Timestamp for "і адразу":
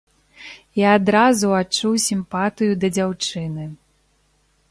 0.79-1.51